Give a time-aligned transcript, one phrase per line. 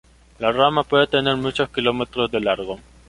[0.39, 2.79] La rama puede tener muchos kilómetros de largo.